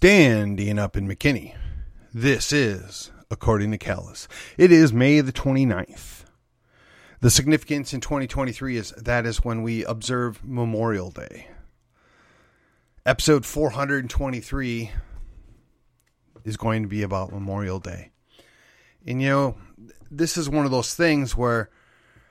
[0.00, 1.56] Standing up in McKinney.
[2.14, 4.28] This is according to Callus.
[4.56, 6.24] It is May the 29th.
[7.20, 11.48] The significance in 2023 is that is when we observe Memorial Day.
[13.04, 14.92] Episode 423
[16.44, 18.12] is going to be about Memorial Day.
[19.04, 19.56] And you know,
[20.12, 21.70] this is one of those things where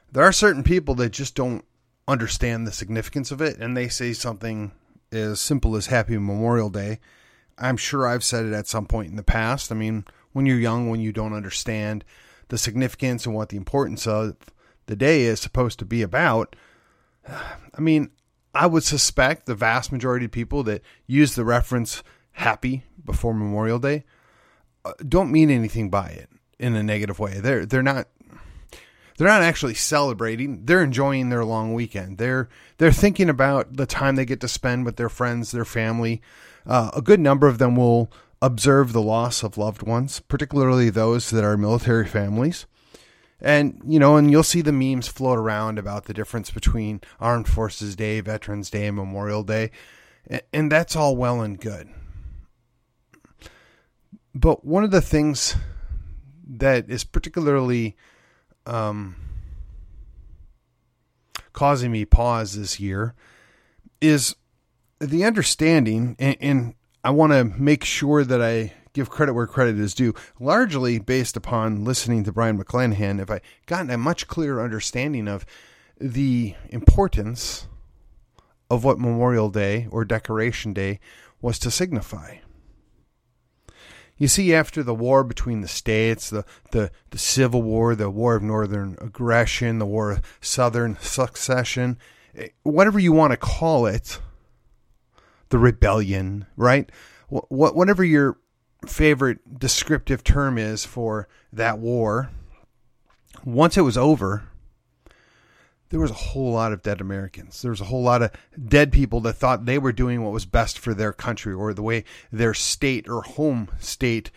[0.10, 1.66] there are certain people that just don't
[2.08, 4.72] understand the significance of it and they say something
[5.12, 7.02] as simple as Happy Memorial Day.
[7.58, 9.72] I'm sure I've said it at some point in the past.
[9.72, 12.04] I mean, when you're young, when you don't understand
[12.50, 14.36] the significance and what the importance of
[14.86, 16.56] the day is supposed to be about,
[17.28, 18.12] I mean,
[18.54, 23.80] I would suspect the vast majority of people that use the reference happy before Memorial
[23.80, 24.04] Day
[24.86, 27.40] uh, don't mean anything by it in a negative way.
[27.40, 28.08] They're they're not
[29.18, 30.66] they're not actually celebrating.
[30.66, 32.18] They're enjoying their long weekend.
[32.18, 36.22] They're they're thinking about the time they get to spend with their friends, their family.
[36.66, 41.32] Uh, a good number of them will observe the loss of loved ones, particularly those
[41.32, 42.68] that are military families.
[43.42, 47.48] And you know, and you'll see the memes float around about the difference between Armed
[47.48, 49.72] Forces Day, Veterans Day, and Memorial Day,
[50.54, 51.90] and that's all well and good.
[54.34, 55.56] But one of the things
[56.48, 57.96] that is particularly
[58.68, 59.16] um,
[61.54, 63.16] causing me pause this year
[64.02, 64.36] is
[65.00, 66.74] the understanding, and, and
[67.04, 71.38] I want to make sure that I give credit where credit is due, largely based
[71.38, 73.22] upon listening to Brion McClanahan.
[73.22, 75.46] If I gotten a much clearer understanding of
[76.00, 77.68] the importance
[78.70, 81.00] of what Memorial Day or Decoration Day
[81.42, 82.38] was to signify.
[84.18, 88.36] You see, after the war between the states, the, the, the Civil War, the War
[88.36, 91.98] of Northern Aggression, the War of Southern Succession,
[92.36, 94.20] eh, whatever you want to call it,
[95.50, 96.92] the rebellion, right?
[97.30, 98.38] What, whatever your
[98.88, 102.32] favorite descriptive term is for that war,
[103.46, 104.50] once it was over,
[105.90, 107.62] there was a whole lot of dead Americans.
[107.62, 108.32] There was a whole lot of
[108.68, 111.82] dead people that thought they were doing what was best for their country or the
[111.82, 114.32] way their state or home state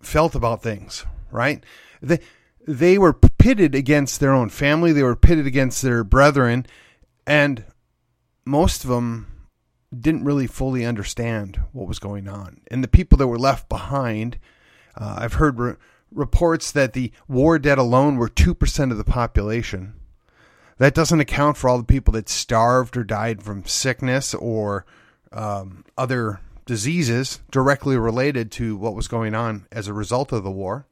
[0.00, 1.62] felt about things, right?
[2.02, 2.20] They,
[2.66, 6.66] they were pitted against their own family, they were pitted against their brethren,
[7.26, 7.64] and
[8.44, 9.28] most of them
[9.96, 12.60] didn't really fully understand what was going on.
[12.68, 14.38] And the people that were left behind,
[14.96, 15.74] uh, I've heard re-
[16.10, 19.94] reports that the war dead alone were 2% of the population
[20.78, 24.84] that doesn't account for all the people that starved or died from sickness or
[25.32, 30.50] um, other diseases directly related to what was going on as a result of the
[30.50, 30.86] war.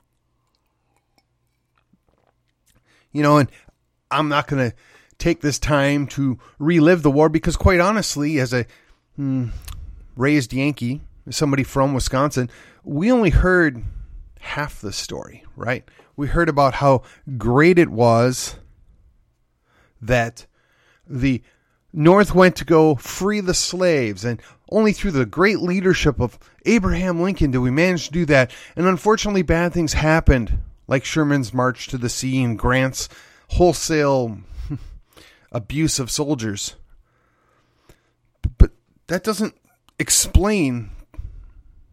[3.12, 3.50] You know, and
[4.11, 4.77] I'm not going to
[5.19, 8.66] take this time to relive the war because, quite honestly, as a
[9.16, 9.49] hmm,
[10.16, 12.51] raised Yankee, somebody from Wisconsin,
[12.83, 13.84] we only heard
[14.41, 15.89] half the story, right?
[16.16, 17.03] We heard about how
[17.37, 18.56] great it was
[20.06, 20.47] that
[21.06, 21.42] the
[21.92, 27.20] North went to go free the slaves, and only through the great leadership of Abraham
[27.20, 28.53] Lincoln did we manage to do that.
[28.75, 33.09] And unfortunately, bad things happened, like Sherman's march to the sea and Grant's
[33.50, 34.38] wholesale
[35.53, 36.75] abuse of soldiers.
[38.59, 38.72] But
[39.06, 39.54] that doesn't
[39.98, 40.91] explain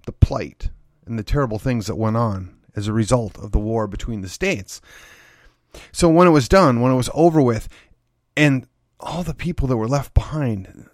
[0.06, 0.70] the plight
[1.06, 4.30] and the terrible things that went on as a result of the war between the
[4.30, 4.82] states.
[5.92, 7.70] So when it was done, when it was over with,
[8.42, 8.66] and
[9.00, 10.90] all the people that were left behind,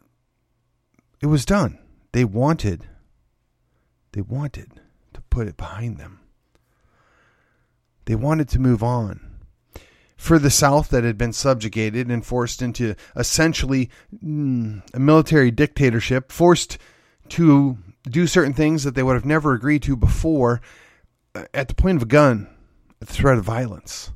[1.21, 1.79] it was done.
[2.11, 2.85] They wanted,
[4.11, 4.81] they wanted
[5.13, 6.19] to put it behind them.
[8.03, 9.21] They wanted to move on.
[10.17, 13.89] For the South that had been subjugated and forced into essentially
[14.21, 16.77] mm, a military dictatorship, forced
[17.29, 20.59] to do certain things that they would have never agreed to before
[21.33, 22.49] uh, at the point of a gun,
[22.99, 24.11] at the threat of violence.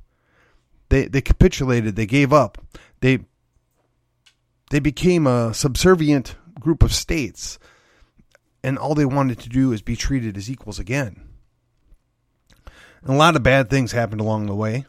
[0.89, 2.57] They, they capitulated, they gave up.
[3.01, 3.19] They
[4.69, 7.59] they became a subservient group of states,
[8.63, 11.27] and all they wanted to do is be treated as equals again.
[13.01, 14.85] And a lot of bad things happened along the way.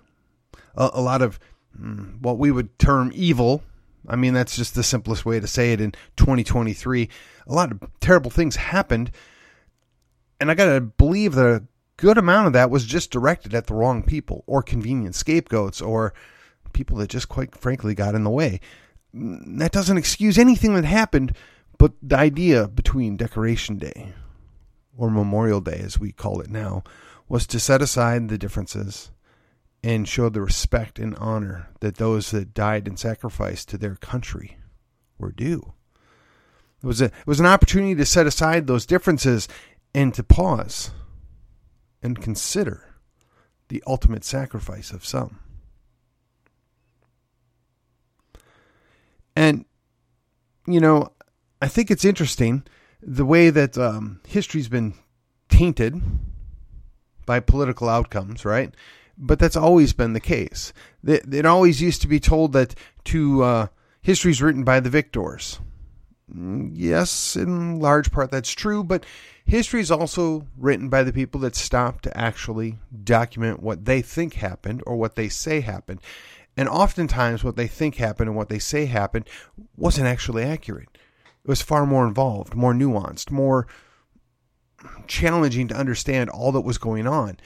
[0.76, 1.40] A, a lot of
[1.78, 3.62] mm, what we would term evil.
[4.06, 7.08] I mean, that's just the simplest way to say it in 2023.
[7.46, 9.10] A lot of terrible things happened.
[10.38, 11.62] And I got to believe that a
[11.96, 16.12] good amount of that was just directed at the wrong people or convenient scapegoats or
[16.72, 18.60] people that just quite frankly got in the way.
[19.14, 21.36] That doesn't excuse anything that happened,
[21.78, 24.12] but the idea between Decoration Day,
[24.96, 26.82] or Memorial Day as we call it now,
[27.28, 29.10] was to set aside the differences
[29.82, 34.56] and show the respect and honor that those that died and sacrificed to their country
[35.18, 35.72] were due.
[36.82, 39.48] It was a it was an opportunity to set aside those differences
[39.94, 40.90] and to pause
[42.02, 42.94] and consider
[43.68, 45.38] the ultimate sacrifice of some.
[49.36, 49.64] And
[50.66, 51.12] you know,
[51.60, 52.64] I think it's interesting
[53.02, 54.94] the way that um, history's been
[55.48, 56.00] tainted
[57.26, 58.74] by political outcomes, right?
[59.18, 60.72] But that's always been the case.
[61.04, 62.74] It, always used to be told that
[63.04, 63.66] to uh,
[64.00, 65.60] history's written by the victors.
[66.34, 69.04] Yes, in large part that's true, but
[69.44, 74.34] history is also written by the people that stop to actually document what they think
[74.34, 76.00] happened or what they say happened.
[76.56, 79.28] And oftentimes, what they think happened and what they say happened
[79.76, 80.88] wasn't actually accurate.
[80.94, 83.66] It was far more involved, more nuanced, more
[85.06, 87.38] challenging to understand all that was going on.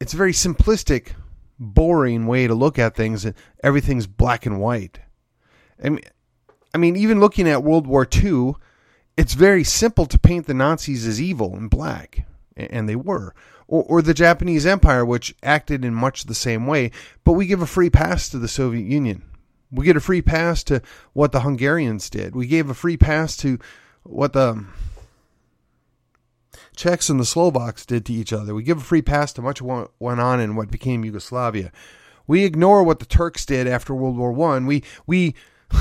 [0.00, 1.12] It's a very simplistic,
[1.58, 3.26] boring way to look at things.
[3.62, 5.00] Everything's black and white.
[5.82, 6.00] I mean,
[6.74, 8.54] I mean, even looking at World War II,
[9.16, 12.26] it's very simple to paint the Nazis as evil and black,
[12.58, 13.34] and they were.
[13.66, 16.90] Or, or, the Japanese Empire, which acted in much the same way,
[17.24, 19.22] but we give a free pass to the Soviet Union.
[19.70, 20.80] We get a free pass to
[21.12, 22.34] what the Hungarians did.
[22.34, 23.58] We gave a free pass to
[24.02, 24.64] what the
[26.74, 28.54] Czechs and the Slovaks did to each other.
[28.54, 31.72] We give a free pass to much of what went on in what became Yugoslavia.
[32.26, 34.64] We ignore what the Turks did after World War One.
[34.64, 35.34] We we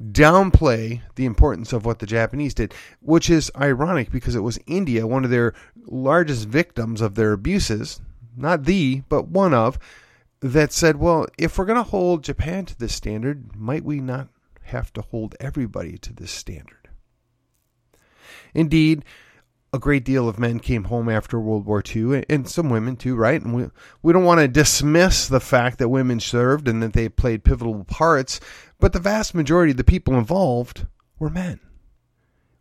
[0.00, 5.06] downplay the importance of what the Japanese did, which is ironic because it was India,
[5.06, 5.54] one of their
[5.86, 8.00] largest victims of their abuses,
[8.36, 9.78] not the, but one of,
[10.40, 14.28] that said, well, if we're going to hold Japan to this standard, might we not
[14.64, 16.88] have to hold everybody to this standard?
[18.54, 19.04] Indeed,
[19.76, 23.14] a great deal of men came home after World War II, and some women too,
[23.14, 23.40] right?
[23.40, 23.68] And we
[24.02, 27.84] we don't want to dismiss the fact that women served and that they played pivotal
[27.84, 28.40] parts,
[28.80, 30.86] but the vast majority of the people involved
[31.18, 31.60] were men.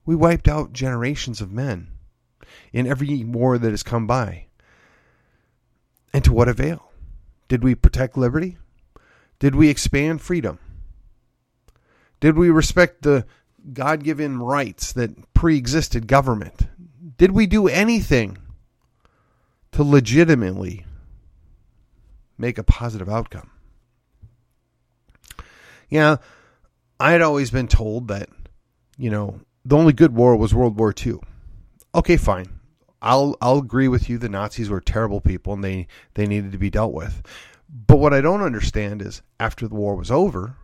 [0.06, 1.88] We wiped out generations of men
[2.72, 4.46] in every war that has come by.
[6.14, 6.92] And to what avail?
[7.48, 8.58] Did we protect liberty?
[9.40, 10.60] Did we expand freedom?
[12.20, 13.26] Did we respect the
[13.74, 16.68] God given rights that pre existed government?
[17.18, 18.38] Did we do anything
[19.72, 20.86] to legitimately
[22.38, 23.52] make a positive outcome?
[25.90, 26.18] Yeah,
[27.00, 28.30] I had always been told that,
[28.98, 31.20] you know, the only good war was World War II.
[31.94, 32.48] Okay, fine.
[33.02, 36.58] I'll I'll agree with you the Nazis were terrible people and they, they needed to
[36.58, 37.22] be dealt with.
[37.70, 40.56] But what I don't understand is after the war was over,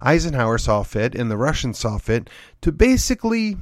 [0.00, 3.56] Eisenhower saw fit and the Russians saw fit to basically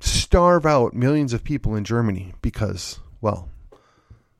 [0.00, 3.48] starve out millions of people in Germany because, well,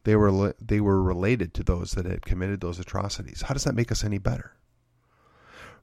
[0.04, 3.42] they were they were related to those that had committed those atrocities.
[3.42, 4.52] How does that make us any better?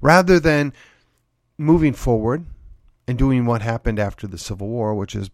[0.01, 0.74] Rather than
[1.57, 2.45] moving forward
[3.07, 5.29] and doing what happened after the Civil War, which is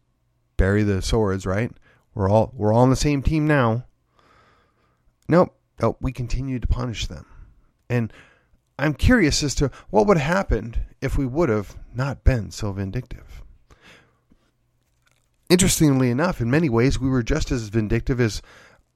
[0.57, 1.71] bury the swords, right?
[2.13, 3.85] We're all we're all on the same team now.
[5.27, 5.97] Nope, nope.
[6.01, 7.25] We continue to punish them,
[7.89, 8.11] and
[8.77, 12.71] I'm curious as to what would have happened if we would have not been so
[12.73, 13.41] vindictive.
[15.53, 18.41] Interestingly enough, in many ways, we were just as vindictive as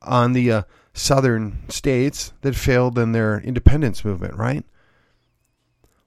[0.02, 0.62] on the uh,
[0.92, 4.66] southern states that failed in their independence movement, right?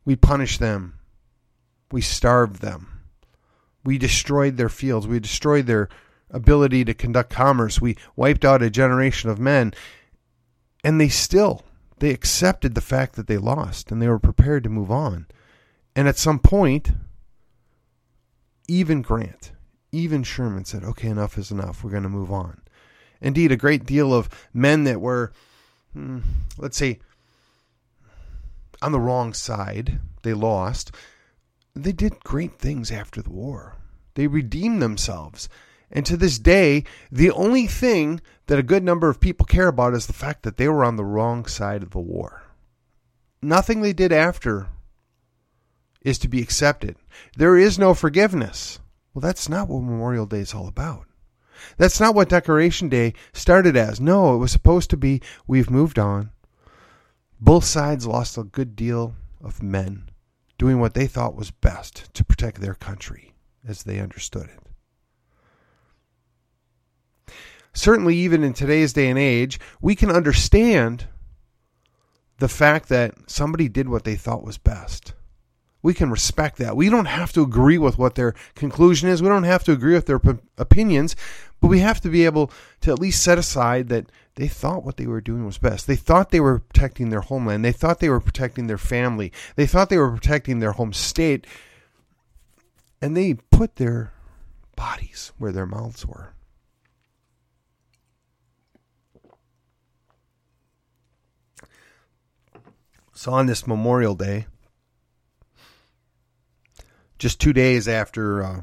[0.05, 0.99] We punished them.
[1.93, 3.01] We starved them.
[3.85, 5.07] We destroyed their fields.
[5.07, 5.89] We destroyed their
[6.33, 7.81] ability to conduct commerce.
[7.81, 9.73] We wiped out a generation of men.
[10.83, 11.63] And they still,
[12.01, 15.29] they accepted the fact that they lost and they were prepared to move on.
[15.95, 16.91] And at some point,
[18.67, 19.53] even Grant,
[19.93, 21.83] even Sherman said, okay, enough is enough.
[21.83, 22.61] We're going to move on.
[23.21, 25.33] Indeed, a great deal of men that were,
[25.93, 26.21] hmm,
[26.59, 27.01] let's say,
[28.83, 30.93] on the wrong side, they lost,
[31.75, 33.77] they did great things after the war.
[34.15, 35.49] They redeemed themselves.
[35.91, 39.95] And to this day, the only thing that a good number of people care about
[39.95, 42.43] is the fact that they were on the wrong side of the war.
[43.43, 44.69] Nothing they did after
[46.03, 46.97] is to be accepted.
[47.37, 48.79] There is no forgiveness.
[49.13, 51.07] Well, that's not what Memorial Day is all about.
[51.77, 54.01] That's not what Decoration Day started as.
[54.01, 56.31] No, it was supposed to be we've moved on.
[57.41, 60.11] Both sides lost a good deal of men
[60.59, 63.33] doing what they thought was best to protect their country
[63.67, 64.61] as they understood it.
[67.73, 71.07] Certainly, even in today's day and age, we can understand
[72.39, 75.15] the fact that somebody did what they thought was best
[75.83, 76.77] we can respect that.
[76.77, 79.23] We don't have to agree with what their conclusion is.
[79.23, 81.17] We don't have to agree with their p- opinions,
[81.61, 82.51] but we have to be able
[82.83, 85.87] to at least set aside that they thought what they were doing was best.
[85.87, 87.65] They thought they were protecting their homeland.
[87.65, 89.33] They thought they were protecting their family.
[89.57, 91.47] They thought they were protecting their home state.
[93.03, 94.13] and they put their
[94.77, 96.35] bodies where their mouths were.
[103.13, 104.47] So on this Memorial Day,
[107.21, 108.61] just two days after uh,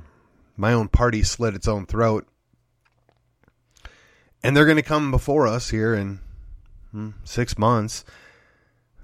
[0.57, 2.27] my own party slit its own throat,
[4.43, 6.19] and they're going to come before us here in
[6.91, 8.03] hmm, six months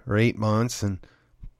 [0.06, 1.00] or eight months and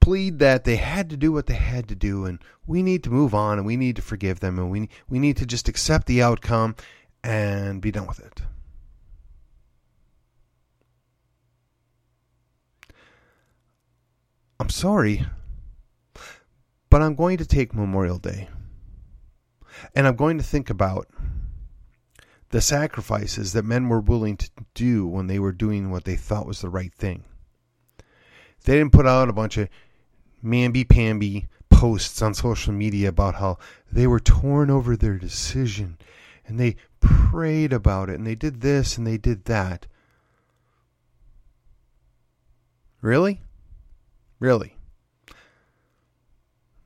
[0.00, 3.10] plead that they had to do what they had to do, and we need to
[3.10, 6.06] move on, and we need to forgive them, and we we need to just accept
[6.06, 6.74] the outcome
[7.22, 8.42] and be done with it.
[14.60, 15.24] I'm sorry,
[16.94, 18.48] but I'm going to take Memorial Day
[19.96, 21.08] and I'm going to think about
[22.50, 26.46] the sacrifices that men were willing to do when they were doing what they thought
[26.46, 27.24] was the right thing.
[28.62, 29.68] They didn't put out a bunch of
[30.40, 33.58] mamby pamby posts on social media about how
[33.90, 35.98] they were torn over their decision
[36.46, 39.88] and they prayed about it and they did this and they did that.
[43.00, 43.42] Really?
[44.38, 44.73] Really.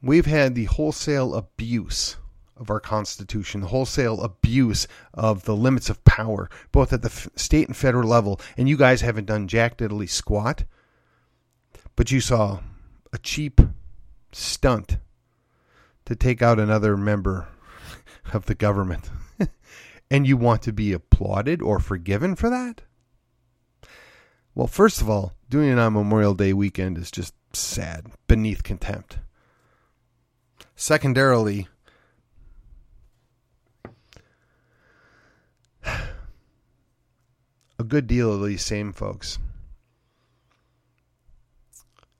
[0.00, 2.17] We've had the wholesale abuse
[2.57, 7.28] of our Constitution, the wholesale abuse of the limits of power, both at the f-
[7.37, 10.64] state and federal level, and you guys haven't done jack diddly squat.
[11.97, 12.61] But you saw
[13.12, 13.61] a cheap
[14.33, 14.99] stunt
[16.05, 17.49] to take out another member
[18.33, 19.11] of the government.
[20.11, 22.83] and you want to be applauded or forgiven for that?
[24.55, 29.19] Well, first of all, doing it on Memorial Day weekend is just sad, beneath contempt.
[30.80, 31.66] Secondarily,
[35.85, 35.99] a
[37.85, 39.40] good deal of these same folks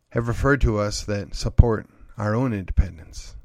[0.09, 1.87] have referred to us that support
[2.17, 3.37] our own independence,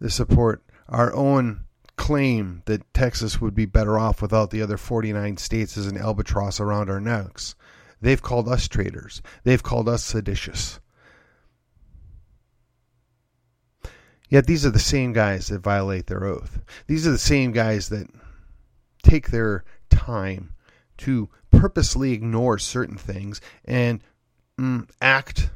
[0.00, 1.60] that support our own
[1.94, 6.58] claim that Texas would be better off without the other 49 states as an albatross
[6.58, 7.54] around our necks.
[8.00, 9.22] They've called us traitors.
[9.44, 10.80] They've called us seditious.
[14.32, 16.58] Yet these are the same guys that violate their oath.
[16.86, 18.08] These are the same guys that
[19.02, 20.54] take their time
[20.98, 24.02] to purposely ignore certain things and
[24.58, 25.50] mm, act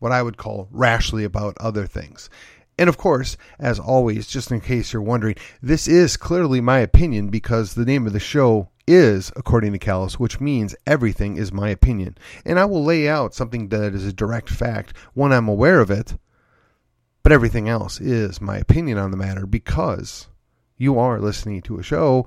[0.00, 2.28] what I would call rashly about other things.
[2.76, 7.28] And of course, as always, just in case you're wondering, this is clearly my opinion
[7.28, 11.68] because the name of the show is according to Callus, which means everything is my
[11.68, 12.18] opinion.
[12.44, 15.88] And I will lay out something that is a direct fact when I'm aware of
[15.88, 16.16] it
[17.22, 20.28] but everything else is my opinion on the matter because
[20.76, 22.26] you are listening to a show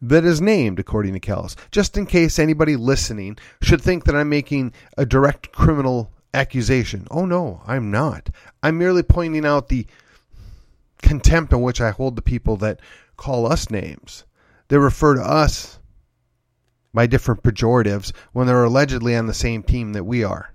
[0.00, 1.54] that is named according to Callus.
[1.70, 7.06] Just in case anybody listening should think that I'm making a direct criminal accusation.
[7.10, 8.30] Oh no, I'm not.
[8.62, 9.86] I'm merely pointing out the
[11.02, 12.80] contempt in which I hold the people that
[13.16, 14.24] call us names.
[14.68, 15.78] They refer to us
[16.92, 20.51] by different pejoratives when they're allegedly on the same team that we are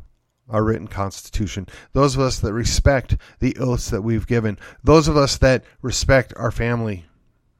[0.48, 5.16] our written constitution, those of us that respect the oaths that we've given, those of
[5.18, 7.04] us that respect our family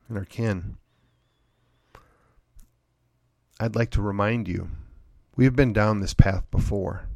[0.09, 0.79] and our kin.
[3.63, 4.71] I'd like to remind you
[5.37, 7.07] we've been down this path before.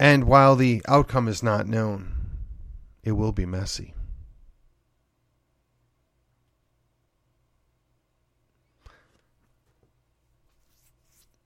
[0.00, 2.12] And while the outcome is not known,
[3.04, 3.94] it will be messy.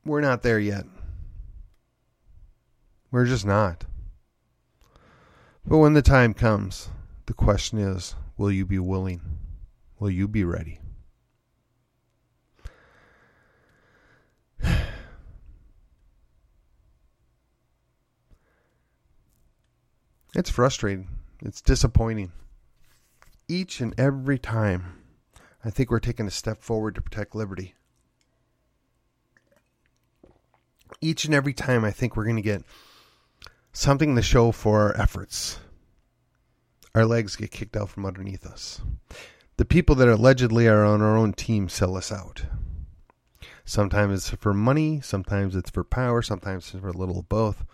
[0.03, 0.87] We're not there yet.
[3.11, 3.85] We're just not.
[5.67, 6.89] But when the time comes,
[7.27, 9.21] the question is will you be willing?
[9.99, 10.81] Will you be ready?
[20.35, 21.09] It's frustrating.
[21.43, 22.33] It's disappointing.
[23.49, 24.99] Each and every time,
[25.65, 27.75] I think we're taking a step forward to protect liberty.
[31.01, 32.63] Each and every time, I think we're going to get
[33.73, 35.59] something to show for our efforts.
[36.95, 38.81] Our legs get kicked out from underneath us.
[39.59, 42.45] The people that allegedly are on our own team sell us out.
[43.65, 47.65] Sometimes it's for money, sometimes it's for power, sometimes it's for a little of both.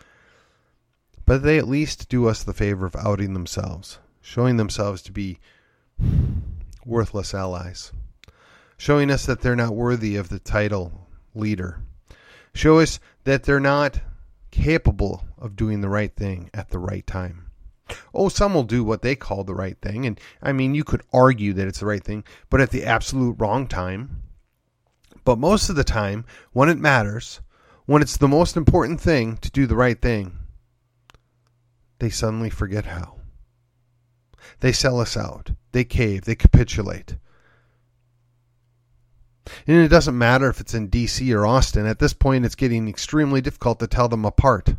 [1.29, 5.39] But they at least do us the favor of outing themselves, showing themselves to be
[6.87, 7.93] worthless allies,
[8.79, 11.83] showing us that they're not worthy of the title leader,
[12.55, 14.01] show us that they're not
[14.51, 17.51] capable of doing the right thing at the right time.
[18.15, 20.07] Oh, some will do what they call the right thing.
[20.07, 23.37] And I mean, you could argue that it's the right thing, but at the absolute
[23.39, 24.23] wrong time.
[25.27, 27.43] But most of the time, when it matters,
[27.85, 30.33] when it's the most important thing to do the right thing,
[31.99, 33.17] they suddenly forget how.
[34.61, 35.53] They sell us out.
[35.73, 36.25] They cave.
[36.25, 37.17] They capitulate.
[39.67, 41.87] And it doesn't matter if it's in DC or Austin.
[41.87, 44.75] At this point, it's getting extremely difficult to tell them apart.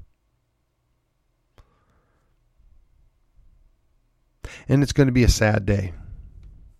[4.67, 5.93] And it's going to be a sad day.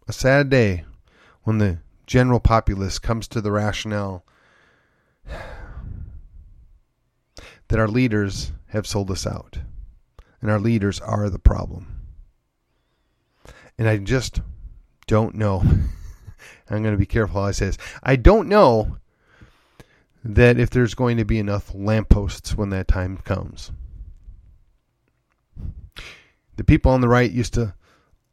[0.08, 0.86] A sad day
[1.44, 4.26] when the general populace comes to the rationale
[7.68, 9.60] that our leaders have sold us out
[10.42, 12.00] and our leaders are the problem.
[13.78, 14.42] And I just
[15.08, 15.60] don't know.
[16.70, 17.78] I'm going to be careful how I say this.
[18.04, 18.98] I don't know
[20.24, 23.72] that if there's going to be enough lampposts when that time comes.
[26.58, 27.74] The people on the right used to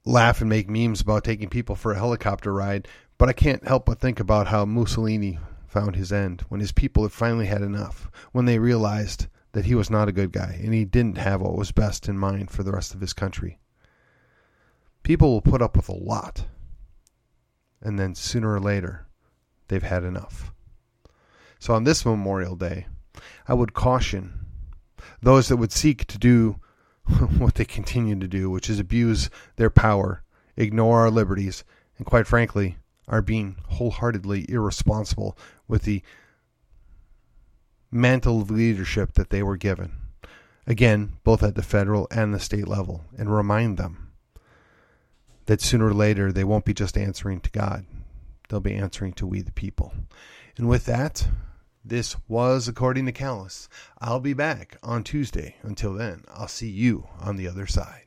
[0.05, 2.88] laugh and make memes about taking people for a helicopter ride,
[3.19, 7.03] but I can't help but think about how Mussolini found his end when his people
[7.05, 10.75] had finally had enough, when they realized that he was not a good guy and
[10.75, 13.59] he didn't have what was best in mind for the rest of his country.
[15.03, 16.45] People will put up with a lot,
[17.81, 19.07] and then sooner or later,
[19.69, 20.53] they've had enough.
[21.59, 22.87] So on this Memorial Day,
[23.49, 24.40] I would caution
[25.23, 26.61] those that would seek to do
[27.38, 30.23] what they continue to do, which is abuse their power,
[30.59, 31.64] ignore our liberties,
[31.97, 32.77] and quite frankly,
[33.09, 36.03] are being wholeheartedly irresponsible with the
[37.97, 39.93] mantle of leadership that they were given.
[40.67, 44.13] Again, both at the federal and the state level, and remind them
[45.47, 47.85] that sooner or later they won't be just answering to God,
[48.49, 49.95] they'll be answering to we the people.
[50.57, 51.29] And with that,
[51.85, 53.69] this was According to Callus.
[54.01, 55.55] I'll be back on Tuesday.
[55.63, 58.06] Until then, I'll see you on the other side.